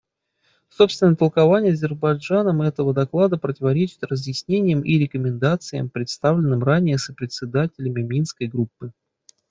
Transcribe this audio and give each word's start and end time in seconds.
Собственное 0.69 1.13
толкование 1.15 1.73
Азербайджаном 1.73 2.63
этого 2.63 2.91
доклада 2.91 3.37
противоречит 3.37 4.01
разъяснениям 4.03 4.81
и 4.81 4.97
рекомендациям, 4.97 5.89
представленным 5.89 6.63
ранее 6.63 6.97
сопредседателями 6.97 8.01
Минской 8.01 8.47
группы. 8.47 8.93